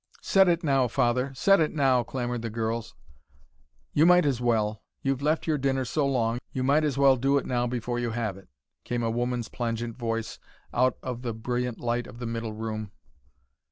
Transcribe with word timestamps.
"Set 0.23 0.49
it 0.49 0.63
now, 0.63 0.87
Father. 0.87 1.31
Set 1.35 1.59
it 1.59 1.75
now," 1.75 2.01
clamoured 2.01 2.41
the 2.41 2.49
girls. 2.49 2.95
"You 3.93 4.07
might 4.07 4.25
as 4.25 4.41
well. 4.41 4.81
You've 5.03 5.21
left 5.21 5.45
your 5.45 5.59
dinner 5.59 5.85
so 5.85 6.07
long, 6.07 6.39
you 6.51 6.63
might 6.63 6.83
as 6.83 6.97
well 6.97 7.17
do 7.17 7.37
it 7.37 7.45
now 7.45 7.67
before 7.67 7.99
you 7.99 8.09
have 8.09 8.35
it," 8.35 8.47
came 8.83 9.03
a 9.03 9.11
woman's 9.11 9.47
plangent 9.47 9.95
voice, 9.95 10.39
out 10.73 10.97
of 11.03 11.21
the 11.21 11.35
brilliant 11.35 11.79
light 11.79 12.07
of 12.07 12.17
the 12.17 12.25
middle 12.25 12.53
room. 12.53 12.91